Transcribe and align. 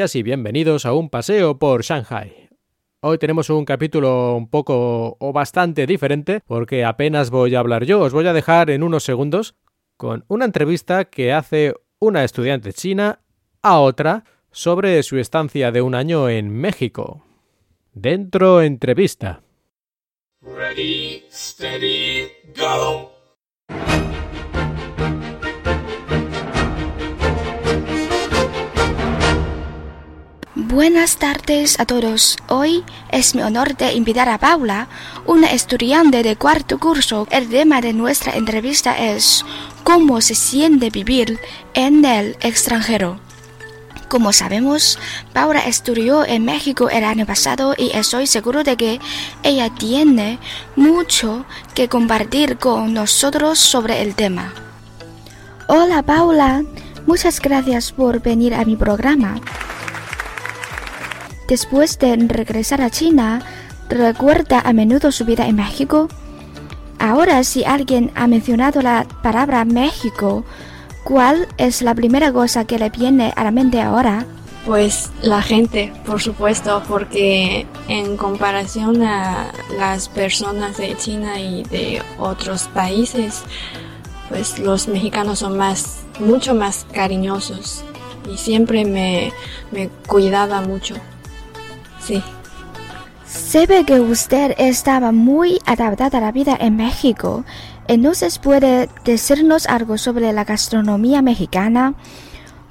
Y 0.00 0.22
bienvenidos 0.22 0.86
a 0.86 0.94
un 0.94 1.10
paseo 1.10 1.58
por 1.58 1.82
Shanghai. 1.82 2.48
Hoy 3.02 3.18
tenemos 3.18 3.50
un 3.50 3.66
capítulo 3.66 4.34
un 4.34 4.48
poco 4.48 5.18
o 5.20 5.32
bastante 5.34 5.86
diferente 5.86 6.40
porque 6.46 6.86
apenas 6.86 7.28
voy 7.28 7.54
a 7.54 7.58
hablar 7.58 7.84
yo, 7.84 8.00
os 8.00 8.14
voy 8.14 8.26
a 8.26 8.32
dejar 8.32 8.70
en 8.70 8.82
unos 8.82 9.04
segundos 9.04 9.56
con 9.98 10.24
una 10.28 10.46
entrevista 10.46 11.04
que 11.04 11.34
hace 11.34 11.74
una 11.98 12.24
estudiante 12.24 12.72
china 12.72 13.20
a 13.60 13.78
otra 13.80 14.24
sobre 14.50 15.02
su 15.02 15.18
estancia 15.18 15.70
de 15.70 15.82
un 15.82 15.94
año 15.94 16.30
en 16.30 16.48
México. 16.48 17.22
Dentro 17.92 18.62
entrevista. 18.62 19.42
Ready, 20.40 21.24
steady, 21.30 22.26
go. 22.56 23.12
Buenas 30.70 31.16
tardes 31.16 31.80
a 31.80 31.84
todos. 31.84 32.38
Hoy 32.46 32.84
es 33.10 33.34
mi 33.34 33.42
honor 33.42 33.76
de 33.76 33.92
invitar 33.94 34.28
a 34.28 34.38
Paula, 34.38 34.86
una 35.26 35.50
estudiante 35.50 36.22
de 36.22 36.36
cuarto 36.36 36.78
curso. 36.78 37.26
El 37.32 37.48
tema 37.48 37.80
de 37.80 37.92
nuestra 37.92 38.36
entrevista 38.36 38.96
es 38.96 39.44
cómo 39.82 40.20
se 40.20 40.36
siente 40.36 40.90
vivir 40.90 41.40
en 41.74 42.04
el 42.04 42.36
extranjero. 42.40 43.18
Como 44.08 44.32
sabemos, 44.32 45.00
Paula 45.32 45.58
estudió 45.66 46.24
en 46.24 46.44
México 46.44 46.88
el 46.88 47.02
año 47.02 47.26
pasado 47.26 47.74
y 47.76 47.90
estoy 47.92 48.28
seguro 48.28 48.62
de 48.62 48.76
que 48.76 49.00
ella 49.42 49.70
tiene 49.70 50.38
mucho 50.76 51.46
que 51.74 51.88
compartir 51.88 52.58
con 52.58 52.94
nosotros 52.94 53.58
sobre 53.58 54.02
el 54.02 54.14
tema. 54.14 54.54
Hola 55.66 56.02
Paula, 56.02 56.62
muchas 57.08 57.40
gracias 57.40 57.90
por 57.90 58.22
venir 58.22 58.54
a 58.54 58.64
mi 58.64 58.76
programa. 58.76 59.40
Después 61.50 61.98
de 61.98 62.14
regresar 62.14 62.80
a 62.80 62.90
China, 62.90 63.42
recuerda 63.88 64.60
a 64.60 64.72
menudo 64.72 65.10
su 65.10 65.24
vida 65.24 65.48
en 65.48 65.56
México. 65.56 66.06
Ahora, 67.00 67.42
si 67.42 67.64
alguien 67.64 68.12
ha 68.14 68.28
mencionado 68.28 68.80
la 68.82 69.04
palabra 69.20 69.64
México, 69.64 70.44
¿cuál 71.02 71.48
es 71.58 71.82
la 71.82 71.92
primera 71.92 72.32
cosa 72.32 72.66
que 72.66 72.78
le 72.78 72.88
viene 72.90 73.32
a 73.34 73.42
la 73.42 73.50
mente 73.50 73.82
ahora? 73.82 74.24
Pues 74.64 75.10
la 75.22 75.42
gente, 75.42 75.92
por 76.06 76.22
supuesto, 76.22 76.84
porque 76.86 77.66
en 77.88 78.16
comparación 78.16 79.02
a 79.02 79.50
las 79.76 80.08
personas 80.08 80.76
de 80.76 80.96
China 80.96 81.40
y 81.40 81.64
de 81.64 82.00
otros 82.16 82.68
países, 82.68 83.42
pues 84.28 84.60
los 84.60 84.86
mexicanos 84.86 85.40
son 85.40 85.58
más, 85.58 86.04
mucho 86.20 86.54
más 86.54 86.86
cariñosos 86.92 87.82
y 88.32 88.38
siempre 88.38 88.84
me, 88.84 89.32
me 89.72 89.88
cuidaba 90.06 90.60
mucho. 90.60 90.94
Se 93.26 93.66
ve 93.66 93.84
que 93.84 94.00
usted 94.00 94.54
estaba 94.58 95.12
muy 95.12 95.60
adaptada 95.66 96.18
a 96.18 96.20
la 96.20 96.32
vida 96.32 96.56
en 96.60 96.76
México. 96.76 97.44
Entonces, 97.86 98.38
¿puede 98.38 98.88
decirnos 99.04 99.66
algo 99.66 99.98
sobre 99.98 100.32
la 100.32 100.44
gastronomía 100.44 101.22
mexicana? 101.22 101.94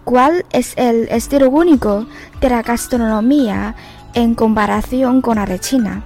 ¿Cuál 0.04 0.46
es 0.52 0.74
el 0.76 1.08
estilo 1.10 1.50
único 1.50 2.08
de 2.42 2.50
la 2.50 2.62
gastronomía 2.62 3.76
en 4.14 4.36
comparación 4.36 5.22
con 5.22 5.36
la 5.36 5.46
de 5.46 5.60
China? 5.60 6.04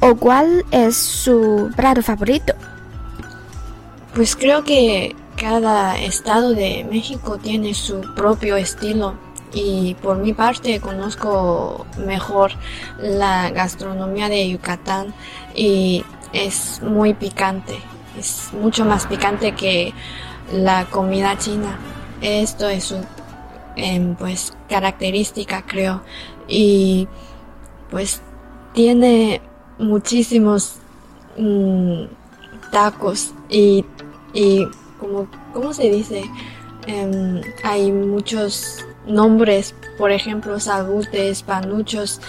¿O 0.00 0.14
cuál 0.14 0.64
es 0.70 0.96
su 0.96 1.70
plato 1.76 2.02
favorito? 2.02 2.54
Pues 4.14 4.36
creo 4.36 4.64
que 4.64 5.14
cada 5.36 5.98
estado 5.98 6.50
de 6.50 6.86
México 6.90 7.38
tiene 7.38 7.74
su 7.74 8.00
propio 8.14 8.56
estilo 8.56 9.14
y 9.52 9.94
por 10.02 10.18
mi 10.18 10.32
parte 10.32 10.80
conozco 10.80 11.86
mejor 11.98 12.52
la 12.98 13.50
gastronomía 13.50 14.28
de 14.28 14.48
Yucatán 14.48 15.14
y 15.54 16.04
es 16.32 16.82
muy 16.82 17.14
picante, 17.14 17.78
es 18.18 18.50
mucho 18.52 18.84
más 18.84 19.06
picante 19.06 19.52
que 19.52 19.92
la 20.52 20.84
comida 20.86 21.38
china. 21.38 21.78
Esto 22.20 22.68
es 22.68 22.84
su 22.84 22.96
em, 23.76 24.14
pues 24.16 24.52
característica 24.68 25.62
creo 25.62 26.02
y 26.48 27.08
pues 27.90 28.20
tiene 28.74 29.40
muchísimos 29.78 30.76
mm, 31.36 32.04
tacos 32.72 33.32
y, 33.48 33.84
y 34.34 34.66
como 34.98 35.28
¿cómo 35.52 35.72
se 35.72 35.90
dice? 35.90 36.24
Em, 36.86 37.40
hay 37.62 37.92
muchos 37.92 38.84
nombres, 39.08 39.74
por 39.96 40.10
ejemplo, 40.10 40.60
salbutes, 40.60 41.42
panuchos, 41.42 42.20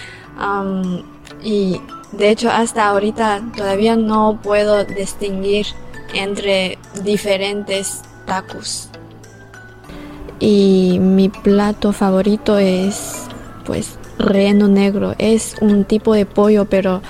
y 1.44 1.80
de 2.12 2.30
hecho 2.30 2.50
hasta 2.50 2.88
ahorita 2.88 3.42
todavía 3.56 3.96
no 3.96 4.40
puedo 4.42 4.84
distinguir 4.86 5.68
entre 6.14 6.78
diferentes 7.04 8.02
tacos. 8.26 8.90
Y 10.40 10.98
mi 11.02 11.30
plato 11.30 11.92
favorito 11.92 12.58
es 12.58 13.28
pues 13.66 14.00
reno 14.18 14.68
negro. 14.68 15.16
Es 15.18 15.56
un 15.62 15.84
tipo 15.84 16.14
de 16.14 16.26
pollo, 16.26 16.66
pero 16.66 17.02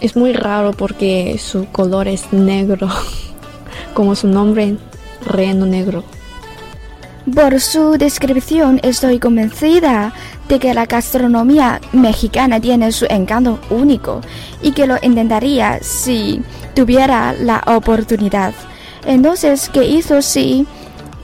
es 0.00 0.16
muy 0.16 0.32
raro 0.32 0.72
porque 0.72 1.38
su 1.38 1.66
color 1.66 2.08
es 2.08 2.32
negro, 2.32 2.88
como 3.94 4.14
su 4.14 4.28
nombre, 4.28 4.76
reno 5.26 5.66
negro. 5.66 6.04
Por 7.34 7.60
su 7.60 7.98
descripción 7.98 8.80
estoy 8.82 9.18
convencida 9.18 10.12
de 10.48 10.58
que 10.58 10.72
la 10.72 10.86
gastronomía 10.86 11.80
mexicana 11.92 12.60
tiene 12.60 12.92
su 12.92 13.06
encanto 13.10 13.58
único 13.70 14.20
y 14.62 14.72
que 14.72 14.86
lo 14.86 14.96
intentaría 15.02 15.78
si 15.82 16.42
tuviera 16.74 17.32
la 17.32 17.62
oportunidad. 17.66 18.54
Entonces, 19.04 19.68
¿qué 19.68 19.84
hizo 19.84 20.22
si 20.22 20.66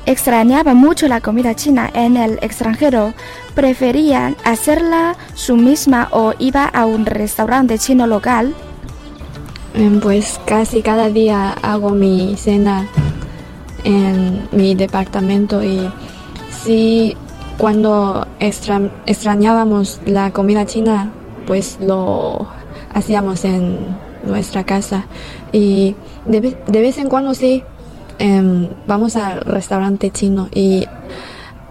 extrañaba 0.04 0.74
mucho 0.74 1.06
la 1.08 1.20
comida 1.20 1.54
china 1.54 1.90
en 1.94 2.16
el 2.16 2.38
extranjero? 2.42 3.14
¿Prefería 3.54 4.34
hacerla 4.44 5.16
su 5.34 5.56
misma 5.56 6.08
o 6.10 6.34
iba 6.38 6.66
a 6.66 6.86
un 6.86 7.06
restaurante 7.06 7.78
chino 7.78 8.06
local? 8.06 8.52
Pues 10.02 10.40
casi 10.44 10.82
cada 10.82 11.08
día 11.08 11.52
hago 11.62 11.90
mi 11.90 12.36
cena 12.36 12.88
en 13.84 14.48
mi 14.52 14.74
departamento 14.74 15.62
y 15.62 15.88
sí 16.50 17.16
cuando 17.58 18.26
extrañábamos 18.40 20.00
la 20.06 20.32
comida 20.32 20.66
china 20.66 21.12
pues 21.46 21.78
lo 21.80 22.48
hacíamos 22.92 23.44
en 23.44 23.78
nuestra 24.24 24.64
casa. 24.64 25.06
Y 25.52 25.94
de, 26.26 26.56
vez 26.66 26.98
en 26.98 27.08
cuando 27.08 27.34
sí 27.34 27.62
em, 28.18 28.68
vamos 28.86 29.16
al 29.16 29.40
restaurante 29.42 30.10
chino 30.10 30.48
y 30.52 30.86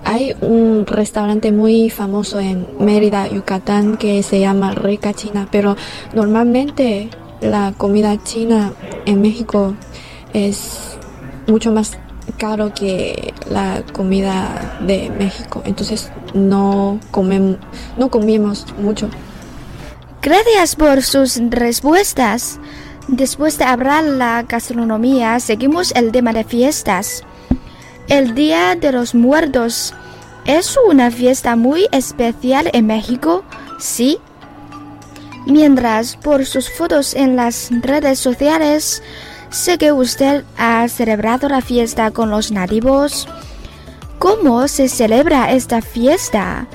hay 0.05 0.35
un 0.41 0.85
restaurante 0.85 1.51
muy 1.51 1.89
famoso 1.89 2.39
en 2.39 2.67
Mérida, 2.79 3.27
Yucatán 3.27 3.97
que 3.97 4.21
se 4.21 4.39
llama 4.39 4.71
Rica 4.71 5.13
China, 5.13 5.47
pero 5.51 5.75
normalmente 6.13 7.09
la 7.41 7.73
comida 7.77 8.21
china 8.23 8.73
en 9.05 9.21
México 9.21 9.75
es 10.33 10.97
mucho 11.47 11.71
más 11.71 11.97
caro 12.37 12.73
que 12.73 13.33
la 13.49 13.83
comida 13.93 14.77
de 14.81 15.09
México. 15.17 15.61
Entonces 15.65 16.11
no 16.33 16.99
comemos, 17.11 17.57
no 17.97 18.09
mucho. 18.81 19.09
Gracias 20.21 20.75
por 20.75 21.01
sus 21.03 21.39
respuestas. 21.49 22.59
Después 23.07 23.57
de 23.57 23.65
hablar 23.65 24.05
la 24.05 24.43
gastronomía, 24.43 25.39
seguimos 25.39 25.91
el 25.95 26.11
tema 26.11 26.31
de 26.31 26.45
fiestas. 26.45 27.23
El 28.07 28.33
Día 28.33 28.75
de 28.75 28.91
los 28.93 29.13
Muertos 29.13 29.93
es 30.45 30.77
una 30.87 31.11
fiesta 31.11 31.55
muy 31.55 31.87
especial 31.91 32.69
en 32.73 32.87
México, 32.87 33.43
¿sí? 33.79 34.17
Mientras 35.45 36.15
por 36.15 36.45
sus 36.45 36.69
fotos 36.69 37.13
en 37.13 37.35
las 37.35 37.69
redes 37.81 38.19
sociales 38.19 39.03
Sé 39.53 39.77
que 39.77 39.91
usted 39.91 40.43
ha 40.57 40.87
celebrado 40.87 41.47
la 41.47 41.61
fiesta 41.61 42.09
con 42.09 42.31
los 42.31 42.51
nativos. 42.51 43.27
¿Cómo 44.17 44.67
se 44.67 44.89
celebra 44.89 45.51
esta 45.51 45.83
fiesta? 45.83 46.65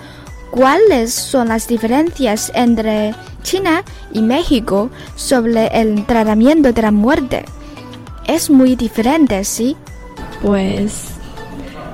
¿Cuáles 0.53 1.13
son 1.13 1.49
las 1.49 1.67
diferencias 1.67 2.53
entre 2.55 3.17
China 3.43 3.83
y 4.13 4.23
México 4.23 4.91
sobre 5.17 5.67
el 5.77 6.07
tratamiento 6.07 6.73
de 6.73 6.81
la 6.81 6.93
muerte? 6.93 7.45
Es 8.29 8.49
muy 8.49 8.77
diferente, 8.77 9.43
¿sí? 9.43 9.77
Pues 10.41 11.09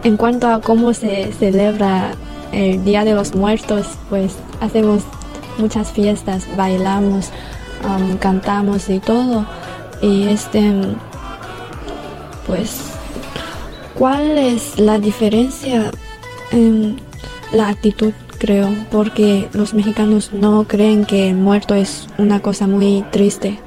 en 0.02 0.18
cuanto 0.18 0.48
a 0.48 0.60
cómo 0.60 0.92
se 0.92 1.32
celebra 1.32 2.10
el 2.52 2.84
Día 2.84 3.04
de 3.04 3.14
los 3.14 3.34
Muertos, 3.34 3.86
pues 4.10 4.34
hacemos 4.60 5.02
muchas 5.56 5.90
fiestas, 5.92 6.44
bailamos, 6.58 7.30
um, 7.88 8.18
cantamos 8.18 8.90
y 8.90 8.98
todo. 8.98 9.46
Y 10.04 10.24
este, 10.24 10.60
pues, 12.46 12.92
¿cuál 13.94 14.36
es 14.36 14.78
la 14.78 14.98
diferencia? 14.98 15.90
la 17.52 17.68
actitud, 17.68 18.12
creo, 18.38 18.68
porque 18.92 19.48
los 19.54 19.74
mexicanos 19.74 20.32
no 20.32 20.64
creen 20.64 21.04
que 21.04 21.32
muerto 21.34 21.74
es 21.74 22.06
una 22.18 22.40
cosa 22.40 22.66
muy 22.68 23.02
triste. 23.10 23.58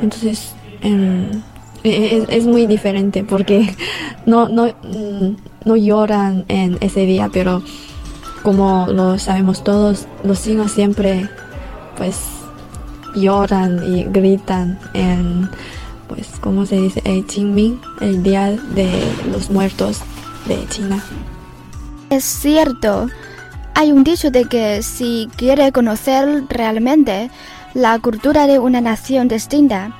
Entonces, 0.00 0.52
em, 0.80 1.42
e, 1.84 1.90
e, 1.90 2.26
es, 2.28 2.44
muy 2.44 2.66
diferente 2.66 3.22
porque 3.22 3.76
no, 4.26 4.48
no, 4.48 4.66
mm, 4.66 5.36
no 5.64 5.76
lloran 5.76 6.44
en 6.48 6.78
ese 6.80 7.06
día, 7.06 7.28
pero 7.32 7.62
como 8.42 8.86
lo 8.88 9.18
sabemos 9.18 9.62
todos, 9.62 10.06
los 10.24 10.42
chinos 10.42 10.72
siempre 10.72 11.28
pues 11.96 12.16
lloran 13.14 13.80
y 13.86 14.04
gritan 14.04 14.78
en 14.92 15.48
pues 16.08 16.28
como 16.40 16.66
se 16.66 16.76
dice 16.76 17.02
el 17.04 17.24
Qingming, 17.26 17.80
el 18.00 18.22
día 18.22 18.50
de 18.50 18.90
los 19.30 19.50
muertos 19.50 20.00
de 20.46 20.66
China. 20.68 21.04
Es 22.10 22.24
cierto. 22.24 23.08
Hay 23.74 23.90
un 23.90 24.04
dicho 24.04 24.30
de 24.30 24.44
que 24.44 24.82
si 24.82 25.28
quiere 25.36 25.72
conocer 25.72 26.44
realmente 26.48 27.30
la 27.74 27.98
cultura 27.98 28.46
de 28.46 28.58
una 28.58 28.80
nación 28.80 29.26
distinta, 29.26 29.96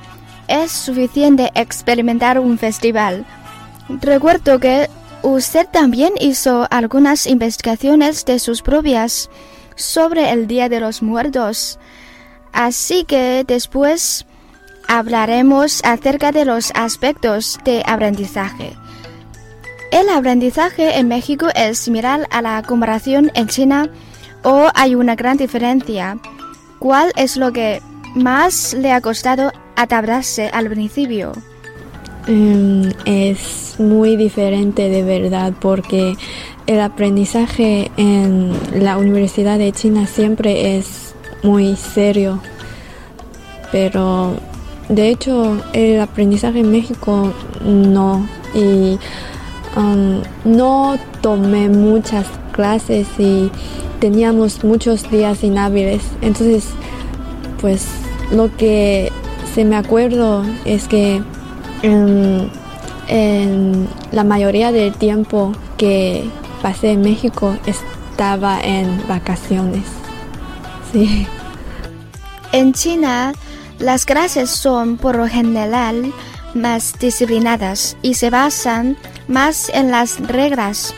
es 0.47 0.71
suficiente 0.71 1.51
experimentar 1.55 2.39
un 2.39 2.57
festival. 2.57 3.25
Recuerdo 3.89 4.59
que 4.59 4.89
usted 5.23 5.67
también 5.67 6.13
hizo 6.19 6.67
algunas 6.71 7.27
investigaciones 7.27 8.23
de 8.25 8.39
sus 8.39 8.61
propias 8.61 9.29
sobre 9.75 10.31
el 10.31 10.47
Día 10.47 10.69
de 10.69 10.79
los 10.79 11.01
Muertos. 11.01 11.79
Así 12.53 13.03
que 13.03 13.43
después 13.45 14.25
hablaremos 14.87 15.81
acerca 15.83 16.31
de 16.31 16.45
los 16.45 16.71
aspectos 16.75 17.59
de 17.65 17.83
aprendizaje. 17.85 18.73
El 19.91 20.09
aprendizaje 20.09 20.97
en 20.97 21.07
México 21.07 21.47
es 21.55 21.79
similar 21.79 22.27
a 22.29 22.41
la 22.41 22.61
comparación 22.63 23.31
en 23.33 23.47
China 23.47 23.89
o 24.43 24.67
hay 24.73 24.95
una 24.95 25.15
gran 25.15 25.37
diferencia. 25.37 26.17
¿Cuál 26.79 27.11
es 27.15 27.37
lo 27.37 27.53
que 27.53 27.81
más 28.15 28.73
le 28.73 28.91
ha 28.91 29.01
costado 29.01 29.51
adaptarse 29.75 30.49
al 30.49 30.69
principio? 30.69 31.33
Em, 32.27 32.91
es 33.05 33.75
muy 33.77 34.15
diferente 34.15 34.89
de 34.89 35.03
verdad 35.03 35.53
porque 35.59 36.15
el 36.65 36.81
aprendizaje 36.81 37.91
en 37.97 38.51
la 38.73 38.97
Universidad 38.97 39.59
de 39.59 39.71
China 39.71 40.07
siempre 40.07 40.77
es 40.77 41.13
muy 41.43 41.75
serio, 41.75 42.41
pero 43.71 44.35
de 44.89 45.09
hecho 45.09 45.57
el 45.73 45.99
aprendizaje 45.99 46.59
en 46.59 46.71
México 46.71 47.33
no 47.63 48.27
y 48.53 48.97
um, 49.75 50.21
no 50.45 50.97
tomé 51.21 51.69
muchas 51.69 52.25
clases 52.51 53.07
y 53.17 53.49
teníamos 53.99 54.63
muchos 54.63 55.09
días 55.09 55.43
inhábiles, 55.43 56.03
entonces 56.21 56.65
pues 57.59 57.87
lo 58.31 58.55
que 58.55 59.11
se 59.53 59.65
me 59.65 59.75
acuerdo 59.75 60.43
es 60.65 60.87
que 60.87 61.21
en, 61.81 62.49
en 63.07 63.87
la 64.11 64.23
mayoría 64.23 64.71
del 64.71 64.93
tiempo 64.93 65.53
que 65.77 66.25
pasé 66.61 66.91
en 66.91 67.01
México 67.01 67.55
estaba 67.65 68.59
en 68.61 69.01
vacaciones. 69.07 69.83
Sí. 70.91 71.27
En 72.51 72.73
China, 72.73 73.33
las 73.79 74.05
clases 74.05 74.49
son 74.49 74.97
por 74.97 75.15
lo 75.15 75.27
general 75.27 76.13
más 76.53 76.97
disciplinadas 76.99 77.97
y 78.01 78.15
se 78.15 78.29
basan 78.29 78.97
más 79.27 79.69
en 79.69 79.91
las 79.91 80.19
reglas. 80.19 80.93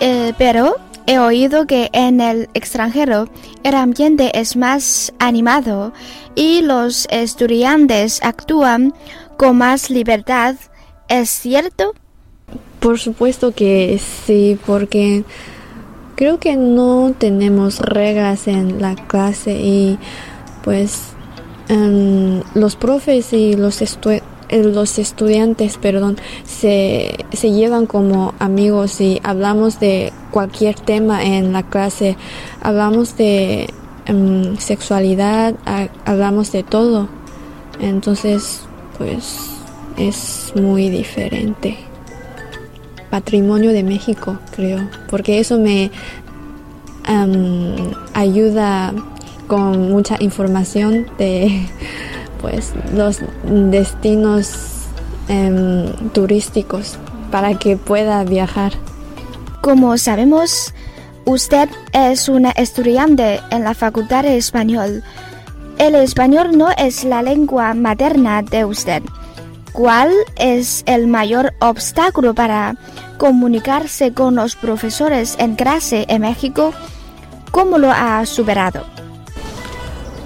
Eh, 0.00 0.32
pero 0.38 0.76
he 1.06 1.18
oído 1.18 1.66
que 1.66 1.90
en 1.92 2.20
el 2.20 2.48
extranjero 2.54 3.28
el 3.62 3.74
ambiente 3.74 4.38
es 4.38 4.56
más 4.56 5.12
animado 5.18 5.92
y 6.34 6.62
los 6.62 7.06
estudiantes 7.10 8.20
actúan 8.22 8.94
con 9.36 9.58
más 9.58 9.90
libertad. 9.90 10.56
¿Es 11.08 11.28
cierto? 11.30 11.94
Por 12.80 12.98
supuesto 12.98 13.52
que 13.52 14.00
sí, 14.26 14.58
porque 14.66 15.24
creo 16.16 16.38
que 16.38 16.56
no 16.56 17.14
tenemos 17.16 17.80
reglas 17.80 18.48
en 18.48 18.80
la 18.80 18.94
clase 18.94 19.52
y 19.52 19.98
pues 20.62 21.13
em, 21.68 22.42
los 22.54 22.76
profes 22.76 23.32
y 23.32 23.54
los, 23.54 23.80
eh, 23.82 24.22
los 24.50 24.98
estudiantes 24.98 25.78
perdón, 25.78 26.16
se, 26.44 27.24
se 27.32 27.52
llevan 27.52 27.86
como 27.86 28.34
amigos 28.38 29.00
y 29.00 29.20
hablamos 29.22 29.80
de 29.80 30.12
cualquier 30.30 30.74
tema 30.74 31.24
en 31.24 31.52
la 31.52 31.62
clase, 31.62 32.16
hablamos 32.60 33.16
de 33.16 33.68
em, 34.06 34.56
sexualidad, 34.58 35.54
hablamos 36.04 36.52
de 36.52 36.62
todo. 36.62 37.08
Entonces, 37.80 38.60
pues 38.98 39.38
es 39.96 40.52
muy 40.54 40.90
diferente. 40.90 41.76
Patrimonio 43.10 43.72
de 43.72 43.82
México, 43.82 44.38
creo, 44.54 44.88
porque 45.08 45.38
eso 45.38 45.58
me 45.58 45.90
ayuda 48.14 48.92
con 49.46 49.90
mucha 49.90 50.16
información 50.20 51.06
de 51.18 51.66
pues 52.40 52.72
los 52.94 53.20
destinos 53.44 54.86
em, 55.28 55.92
turísticos 56.12 56.98
para 57.30 57.58
que 57.58 57.76
pueda 57.76 58.22
viajar. 58.24 58.72
Como 59.60 59.96
sabemos, 59.96 60.74
usted 61.24 61.68
es 61.92 62.28
una 62.28 62.50
estudiante 62.50 63.40
en 63.50 63.64
la 63.64 63.74
Facultad 63.74 64.24
de 64.24 64.36
Español. 64.36 65.02
El 65.78 65.94
español 65.96 66.56
no 66.56 66.68
es 66.70 67.02
la 67.02 67.22
lengua 67.22 67.74
materna 67.74 68.42
de 68.42 68.64
usted. 68.64 69.02
¿Cuál 69.72 70.12
es 70.36 70.84
el 70.86 71.08
mayor 71.08 71.52
obstáculo 71.58 72.34
para 72.34 72.76
comunicarse 73.18 74.12
con 74.12 74.36
los 74.36 74.54
profesores 74.54 75.34
en 75.40 75.56
clase 75.56 76.04
en 76.08 76.22
México? 76.22 76.72
¿Cómo 77.50 77.78
lo 77.78 77.90
ha 77.90 78.24
superado? 78.26 78.93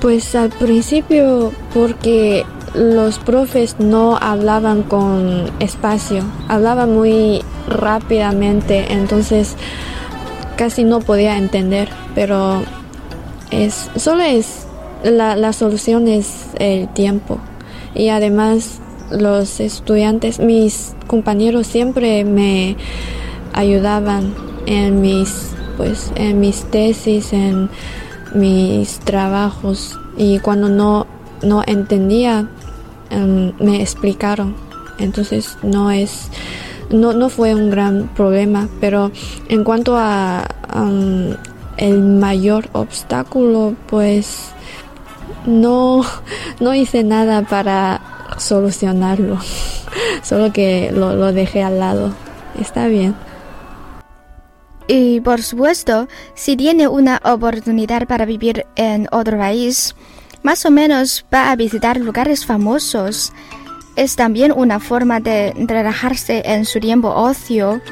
Pues 0.01 0.35
al 0.35 0.51
principio 0.51 1.53
porque 1.75 2.45
los 2.75 3.19
profes 3.19 3.77
no 3.79 4.17
hablaban 4.17 4.83
con 4.83 5.51
espacio, 5.59 6.23
hablaban 6.49 6.95
muy 6.95 7.43
rápidamente, 7.67 8.93
entonces 8.93 9.57
casi 10.57 10.85
no 10.85 11.01
podía 11.01 11.37
entender, 11.37 11.89
pero 12.15 12.63
es 13.51 13.91
solo 13.97 14.23
es 14.23 14.67
la, 15.03 15.37
la 15.37 15.53
solución 15.53 16.09
es 16.09 16.47
el 16.59 16.89
tiempo. 16.89 17.39
Y 17.95 18.11
además 18.11 18.81
los 19.11 19.61
estudiantes, 19.61 20.39
mis 20.39 20.95
compañeros 21.07 21.67
siempre 21.67 22.25
me 22.25 22.77
ayudaban 23.53 24.35
en 24.67 25.01
mis 25.01 25.53
pues 25.77 26.13
en 26.17 26.41
mis 26.41 26.65
tesis, 26.65 27.33
en 27.33 27.71
mis 28.35 28.99
trabajos 29.01 29.99
y 30.17 30.39
cuando 30.41 30.69
no, 30.69 31.07
no 31.43 31.63
entendía 31.67 32.49
em, 33.11 33.53
me 33.59 33.81
explicaron. 33.81 34.55
Entonces 34.99 35.57
no 35.63 35.91
es 35.91 36.31
no, 36.91 37.13
no 37.13 37.29
fue 37.29 37.55
un 37.55 37.71
gran 37.71 38.09
problema, 38.09 38.69
pero 38.81 39.11
en 39.49 39.65
cuanto 39.65 39.97
a 39.97 40.45
em, 40.75 41.37
el 41.77 42.03
mayor 42.03 42.69
obstáculo, 42.73 43.75
pues 43.87 44.51
no, 45.47 46.03
no 46.61 46.75
hice 46.75 47.05
nada 47.05 47.43
para 47.43 48.01
solucionarlo, 48.37 49.39
solo 50.23 50.53
que 50.53 50.91
lo, 50.93 51.15
lo 51.15 51.33
dejé 51.33 51.63
al 51.63 51.79
lado. 51.79 52.13
Está 52.59 52.89
bien. 52.89 53.15
Y 54.89 55.21
por 55.21 55.43
supuesto, 55.43 56.09
si 56.35 56.57
tiene 56.57 56.89
una 56.89 57.21
oportunidad 57.23 58.07
para 58.07 58.25
vivir 58.25 58.65
en 58.75 59.07
otro 59.13 59.37
país, 59.37 59.95
más 60.43 60.65
o 60.65 60.71
menos 60.71 61.27
va 61.33 61.51
a 61.51 61.57
visitar 61.57 61.99
lugares 61.99 62.47
famosos. 62.47 63.33
Es 63.97 64.17
también 64.17 64.51
una 64.51 64.81
forma 64.81 65.21
de 65.21 65.53
relajarse 65.57 66.43
en 66.47 66.65
su 66.65 66.81
tiempo 66.81 67.11
ocio. 67.11 67.83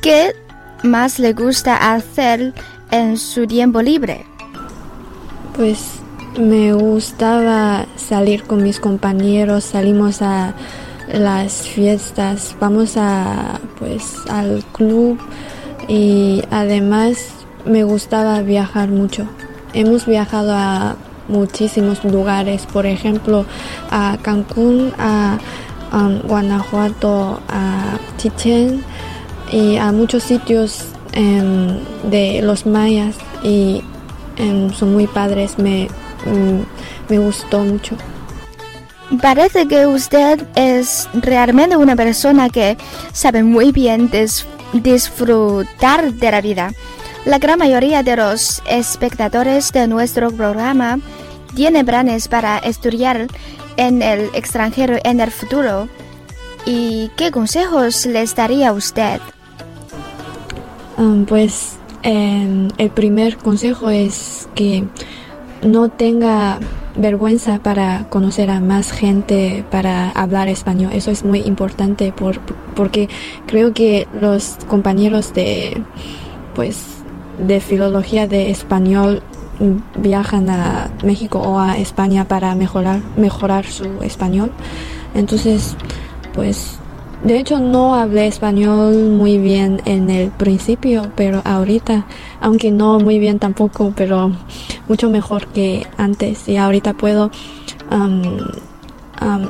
¿Qué 0.00 0.32
más 0.82 1.18
le 1.18 1.34
gusta 1.34 1.92
hacer 1.94 2.54
en 2.90 3.18
su 3.18 3.46
tiempo 3.46 3.82
libre? 3.82 4.24
Pues 5.54 6.00
me 6.38 6.72
gustaba 6.72 7.86
salir 7.96 8.44
con 8.44 8.62
mis 8.62 8.80
compañeros, 8.80 9.64
salimos 9.64 10.22
a 10.22 10.54
las 11.12 11.68
fiestas, 11.68 12.56
vamos 12.58 12.96
a 12.96 13.60
pues 13.78 14.14
al 14.28 14.64
club 14.72 15.18
y 15.88 16.42
además 16.50 17.32
me 17.64 17.84
gustaba 17.84 18.40
viajar 18.42 18.88
mucho. 18.88 19.26
Hemos 19.72 20.06
viajado 20.06 20.52
a 20.52 20.96
muchísimos 21.28 22.04
lugares, 22.04 22.66
por 22.66 22.86
ejemplo 22.86 23.46
a 23.90 24.16
Cancún, 24.22 24.92
a, 24.98 25.38
Guanajuato, 26.24 27.40
a 27.48 27.96
Chichen 28.18 28.84
y 29.50 29.76
a 29.76 29.92
muchos 29.92 30.24
sitios 30.24 30.84
em, 31.12 31.78
de 32.10 32.42
los 32.42 32.66
mayas 32.66 33.16
y 33.42 33.82
em, 34.36 34.70
son 34.74 34.92
muy 34.92 35.06
padres, 35.06 35.58
me, 35.58 35.88
mm, 36.26 37.10
me 37.10 37.18
gustó 37.18 37.60
mucho. 37.60 37.96
Parece 39.22 39.68
que 39.68 39.86
usted 39.86 40.44
es 40.56 41.08
realmente 41.14 41.76
una 41.76 41.96
persona 41.96 42.50
que 42.50 42.76
sabe 43.12 43.42
muy 43.42 43.72
bien 43.72 44.10
disfrutar 44.72 46.12
de 46.12 46.30
la 46.30 46.40
vida. 46.40 46.72
La 47.24 47.38
gran 47.38 47.58
mayoría 47.58 48.02
de 48.02 48.16
los 48.16 48.62
espectadores 48.68 49.72
de 49.72 49.88
nuestro 49.88 50.30
programa 50.30 51.00
tiene 51.54 51.84
planes 51.84 52.28
para 52.28 52.58
estudiar 52.58 53.26
en 53.76 54.02
el 54.02 54.30
extranjero 54.34 54.96
en 55.04 55.20
el 55.20 55.30
futuro. 55.30 55.88
¿Y 56.64 57.10
qué 57.16 57.30
consejos 57.30 58.06
les 58.06 58.34
daría 58.34 58.72
usted? 58.72 59.20
Um, 60.96 61.24
pues 61.26 61.76
em, 62.02 62.68
el 62.78 62.90
primer 62.90 63.36
consejo 63.36 63.90
es 63.90 64.48
que 64.54 64.84
no 65.62 65.88
tenga 65.88 66.58
vergüenza 66.96 67.58
para 67.58 68.08
conocer 68.08 68.50
a 68.50 68.60
más 68.60 68.92
gente, 68.92 69.64
para 69.70 70.10
hablar 70.10 70.48
español. 70.48 70.92
Eso 70.92 71.10
es 71.10 71.24
muy 71.24 71.40
importante 71.40 72.12
por, 72.12 72.40
porque 72.74 73.08
creo 73.46 73.72
que 73.72 74.06
los 74.20 74.58
compañeros 74.66 75.34
de, 75.34 75.82
pues, 76.54 76.86
de 77.38 77.60
filología 77.60 78.26
de 78.26 78.50
español 78.50 79.22
viajan 79.98 80.50
a 80.50 80.90
México 81.04 81.38
o 81.38 81.58
a 81.58 81.78
España 81.78 82.26
para 82.28 82.54
mejorar, 82.54 83.00
mejorar 83.16 83.66
su 83.66 84.02
español. 84.02 84.52
Entonces, 85.14 85.76
pues, 86.34 86.78
de 87.24 87.38
hecho 87.38 87.58
no 87.58 87.94
hablé 87.94 88.26
español 88.26 89.10
muy 89.10 89.38
bien 89.38 89.80
en 89.84 90.10
el 90.10 90.30
principio, 90.30 91.10
pero 91.16 91.42
ahorita, 91.44 92.06
aunque 92.40 92.70
no 92.70 92.98
muy 93.00 93.18
bien 93.18 93.38
tampoco, 93.38 93.92
pero 93.96 94.32
mucho 94.88 95.10
mejor 95.10 95.46
que 95.48 95.86
antes. 95.96 96.48
Y 96.48 96.56
ahorita 96.56 96.94
puedo 96.94 97.30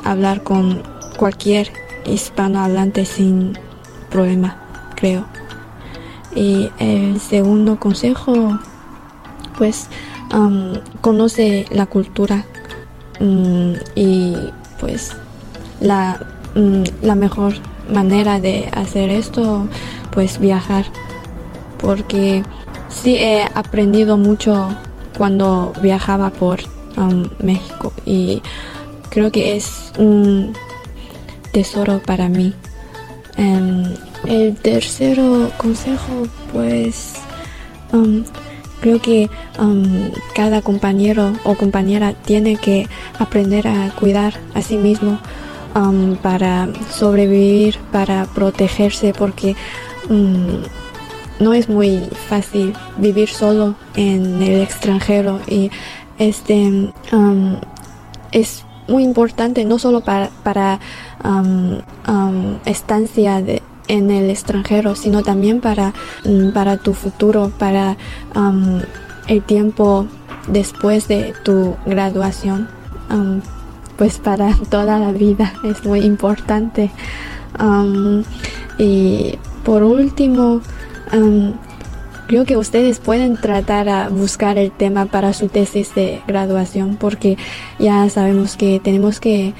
hablar 0.03 0.43
con 0.43 0.81
cualquier 1.17 1.71
hispanohablante 2.05 3.05
sin 3.05 3.57
problema, 4.09 4.57
creo. 4.95 5.25
Y 6.35 6.69
el 6.79 7.19
segundo 7.19 7.79
consejo 7.79 8.59
pues 9.57 9.89
conoce 11.01 11.65
la 11.71 11.85
cultura 11.85 12.45
mm, 13.19 13.73
y 13.95 14.35
pues 14.79 15.15
la, 15.79 16.19
la 17.01 17.15
mejor 17.15 17.53
manera 17.91 18.39
de 18.39 18.69
hacer 18.73 19.09
esto 19.09 19.67
pues 20.11 20.39
viajar. 20.39 20.85
Porque 21.77 22.43
sí 22.89 23.15
he 23.15 23.43
aprendido 23.53 24.17
mucho 24.17 24.69
cuando 25.17 25.73
viajaba 25.81 26.29
por 26.29 26.59
México. 27.43 27.93
Y 28.05 28.41
creo 29.09 29.31
que 29.31 29.55
es 29.55 29.91
un 29.97 30.53
tesoro 31.51 32.01
para 32.03 32.29
mí. 32.29 32.53
Em, 33.37 33.93
el 34.25 34.55
tercero 34.55 35.51
consejo 35.57 36.27
pues 36.51 37.13
Creo 38.81 39.01
que 39.01 39.29
um, 39.59 40.11
cada 40.35 40.61
compañero 40.61 41.33
o 41.43 41.55
compañera 41.55 42.13
tiene 42.13 42.57
que 42.57 42.87
aprender 43.17 43.67
a 43.67 43.89
cuidar 43.99 44.35
a 44.53 44.61
sí 44.61 44.77
mismo 44.77 45.19
um, 45.75 46.15
para 46.15 46.69
sobrevivir, 46.89 47.77
para 47.91 48.25
protegerse, 48.25 49.13
porque 49.13 49.55
um, 50.09 50.61
no 51.39 51.53
es 51.53 51.69
muy 51.69 51.99
fácil 52.29 52.73
vivir 52.97 53.29
solo 53.29 53.75
en 53.95 54.41
el 54.41 54.61
extranjero 54.61 55.39
y 55.47 55.69
este 56.17 56.91
es 58.31 58.65
muy 58.87 59.03
importante 59.03 59.65
no 59.65 59.77
solo 59.77 60.01
para, 60.01 60.29
para 60.43 60.79
estancia 62.65 63.43
en 63.87 64.11
el 64.11 64.29
extranjero, 64.29 64.95
sino 64.95 65.23
también 65.23 65.61
para, 65.61 65.93
mm, 66.25 66.51
para 66.53 66.77
tu 66.77 66.93
futuro, 66.93 67.51
para 67.57 67.97
el 69.27 69.43
tiempo 69.43 70.07
después 70.47 71.07
de 71.07 71.33
tu 71.43 71.75
graduación, 71.85 72.69
pues 73.97 74.19
para 74.19 74.55
toda 74.69 74.99
la 74.99 75.11
vida 75.11 75.53
es 75.63 75.83
muy 75.85 76.01
importante. 76.01 76.91
y 78.77 79.37
por 79.63 79.83
último, 79.83 80.61
creo 82.27 82.45
que 82.45 82.57
ustedes 82.57 82.99
pueden 82.99 83.37
tratar 83.37 83.89
a 83.89 84.09
buscar 84.09 84.57
el 84.57 84.71
tema 84.71 85.05
para 85.05 85.33
su 85.33 85.47
tesis 85.47 85.95
de 85.95 86.21
graduación 86.27 86.97
porque 86.97 87.37
ya 87.79 88.09
sabemos 88.09 88.55
que 88.55 88.79
tenemos 88.79 89.19
que 89.19 89.53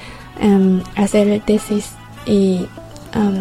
hacer 0.96 1.28
el 1.28 1.42
tesis 1.42 1.92
y 2.26 2.66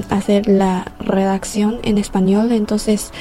hacer 0.10 0.48
la 0.48 0.92
redacción 1.00 1.80
en 1.84 1.98
español, 1.98 2.52
entonces 2.52 3.12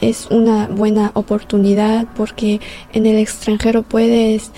es 0.00 0.26
una 0.30 0.66
buena 0.66 1.12
oportunidad 1.14 2.06
porque 2.16 2.60
en 2.92 3.06
el 3.06 3.16
extranjero 3.16 3.82
puedes 3.82 4.50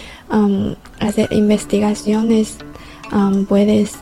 hacer 1.00 1.28
investigaciones, 1.32 2.58
puedes 3.48 3.96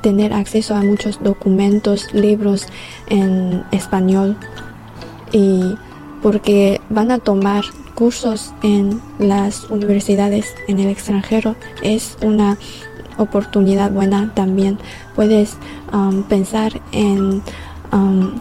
tener 0.00 0.32
acceso 0.32 0.74
a 0.74 0.82
muchos 0.82 1.22
documentos, 1.22 2.12
libros 2.12 2.66
en 3.08 3.64
español 3.72 4.36
y 5.32 5.74
porque 6.22 6.80
van 6.90 7.10
a 7.10 7.18
tomar 7.18 7.64
cursos 7.94 8.52
en 8.62 9.00
las 9.18 9.70
universidades 9.70 10.54
en 10.68 10.78
el 10.80 10.88
extranjero 10.88 11.56
es 11.82 12.16
una 12.22 12.58
oportunidad 13.18 13.90
buena 13.90 14.32
también. 14.34 14.78
Puedes 15.14 15.56
um, 15.92 16.22
pensar 16.24 16.80
en 16.92 17.42
um, 17.92 18.32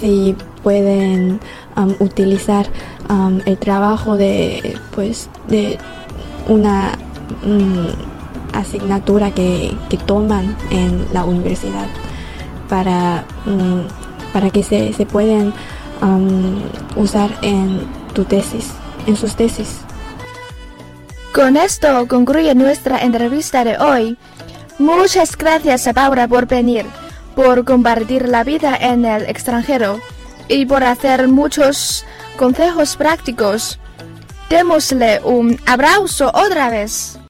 si 0.00 0.36
pueden 0.62 1.40
um, 1.76 1.94
utilizar 1.98 2.66
el 3.44 3.58
trabajo 3.58 4.16
de 4.16 4.74
pues 4.94 5.28
de 5.48 5.76
una 6.48 6.98
mm, 7.44 8.56
asignatura 8.56 9.30
que, 9.30 9.76
que, 9.88 9.96
toman 9.96 10.56
en 10.70 11.06
la 11.12 11.24
universidad 11.24 11.86
para, 12.68 13.24
mm, 13.46 14.32
para 14.32 14.50
que 14.50 14.62
se, 14.62 14.92
se 14.92 15.06
pueden 15.06 15.52
usar 16.96 17.30
en 17.42 17.86
tu 18.12 18.24
tesis, 18.24 18.72
en 19.06 19.16
sus 19.16 19.36
tesis. 19.36 19.80
Con 21.32 21.56
esto 21.56 22.06
concluye 22.08 22.54
nuestra 22.54 22.98
entrevista 22.98 23.64
de 23.64 23.78
hoy. 23.78 24.18
Muchas 24.78 25.36
gracias 25.36 25.86
a 25.86 25.92
Paula 25.92 26.28
por 26.28 26.46
venir, 26.46 26.84
por 27.34 27.64
compartir 27.64 28.28
la 28.28 28.44
vida 28.44 28.76
en 28.78 29.04
el 29.04 29.22
extranjero 29.22 30.00
y 30.48 30.66
por 30.66 30.84
hacer 30.84 31.28
muchos 31.28 32.04
consejos 32.36 32.96
prácticos. 32.96 33.78
Démosle 34.52 35.22
un 35.24 35.56
abrazo 35.64 36.30
otra 36.34 36.68
vez. 36.68 37.21